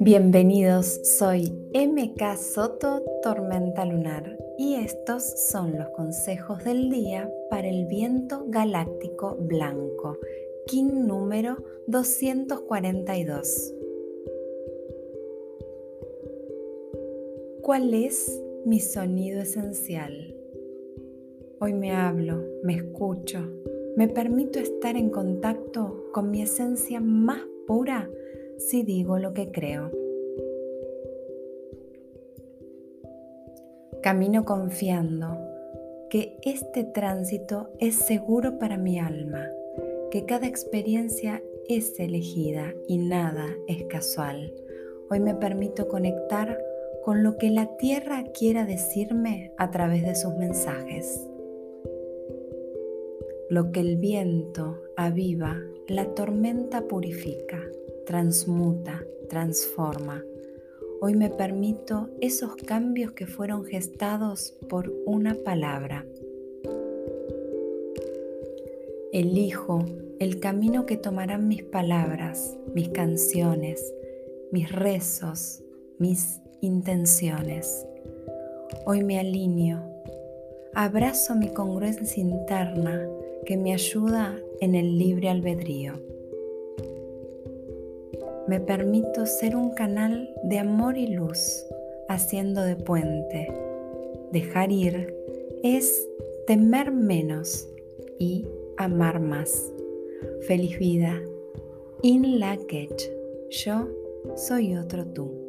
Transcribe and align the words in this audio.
Bienvenidos, 0.00 1.00
soy 1.18 1.52
MK 1.72 2.36
Soto 2.36 3.04
Tormenta 3.22 3.84
Lunar 3.84 4.36
y 4.58 4.74
estos 4.74 5.22
son 5.50 5.78
los 5.78 5.88
consejos 5.90 6.64
del 6.64 6.90
día 6.90 7.32
para 7.50 7.68
el 7.68 7.86
viento 7.86 8.46
galáctico 8.48 9.36
blanco, 9.36 10.18
King 10.66 11.06
número 11.06 11.62
242. 11.86 13.74
¿Cuál 17.62 17.94
es 17.94 18.42
mi 18.64 18.80
sonido 18.80 19.42
esencial? 19.42 20.41
Hoy 21.64 21.74
me 21.74 21.92
hablo, 21.92 22.42
me 22.64 22.74
escucho, 22.74 23.38
me 23.94 24.08
permito 24.08 24.58
estar 24.58 24.96
en 24.96 25.10
contacto 25.10 26.06
con 26.12 26.28
mi 26.28 26.42
esencia 26.42 26.98
más 26.98 27.38
pura 27.68 28.10
si 28.58 28.82
digo 28.82 29.16
lo 29.20 29.32
que 29.32 29.52
creo. 29.52 29.92
Camino 34.02 34.44
confiando 34.44 35.38
que 36.10 36.36
este 36.42 36.82
tránsito 36.82 37.70
es 37.78 37.94
seguro 37.94 38.58
para 38.58 38.76
mi 38.76 38.98
alma, 38.98 39.46
que 40.10 40.24
cada 40.24 40.48
experiencia 40.48 41.44
es 41.68 41.96
elegida 42.00 42.74
y 42.88 42.98
nada 42.98 43.46
es 43.68 43.84
casual. 43.84 44.52
Hoy 45.10 45.20
me 45.20 45.36
permito 45.36 45.86
conectar 45.86 46.58
con 47.04 47.22
lo 47.22 47.38
que 47.38 47.50
la 47.50 47.76
tierra 47.76 48.24
quiera 48.36 48.64
decirme 48.64 49.52
a 49.58 49.70
través 49.70 50.02
de 50.02 50.16
sus 50.16 50.34
mensajes. 50.34 51.28
Lo 53.52 53.70
que 53.70 53.80
el 53.80 53.98
viento 53.98 54.80
aviva, 54.96 55.60
la 55.86 56.14
tormenta 56.14 56.88
purifica 56.88 57.60
transmuta, 58.06 59.04
transforma. 59.28 60.24
Hoy 61.02 61.16
me 61.16 61.28
permito 61.28 62.08
esos 62.22 62.56
cambios 62.56 63.12
que 63.12 63.26
fueron 63.26 63.66
gestados 63.66 64.56
por 64.70 64.90
una 65.04 65.34
palabra. 65.34 66.06
Elijo 69.12 69.84
el 70.18 70.40
camino 70.40 70.86
que 70.86 70.96
tomarán 70.96 71.46
mis 71.46 71.62
palabras, 71.62 72.56
mis 72.74 72.88
canciones, 72.88 73.92
mis 74.50 74.72
rezos, 74.72 75.62
mis 75.98 76.40
intenciones. 76.62 77.86
Hoy 78.86 79.04
me 79.04 79.20
alineo, 79.20 79.82
abrazo 80.72 81.34
mi 81.34 81.52
congruencia 81.52 82.22
interna 82.22 83.06
que 83.46 83.56
me 83.56 83.72
ayuda 83.72 84.38
en 84.60 84.74
el 84.74 84.98
libre 84.98 85.28
albedrío 85.28 85.94
me 88.46 88.60
permito 88.60 89.24
ser 89.24 89.56
un 89.56 89.70
canal 89.70 90.28
de 90.42 90.58
amor 90.58 90.98
y 90.98 91.06
luz, 91.06 91.64
haciendo 92.08 92.62
de 92.62 92.76
puente. 92.76 93.48
Dejar 94.32 94.72
ir 94.72 95.14
es 95.62 96.08
temer 96.46 96.90
menos 96.90 97.68
y 98.18 98.46
amar 98.76 99.20
más. 99.20 99.72
Feliz 100.46 100.78
vida. 100.78 101.22
In 102.02 102.40
la 102.40 102.58
Yo 103.48 103.88
soy 104.34 104.76
otro 104.76 105.06
tú. 105.06 105.41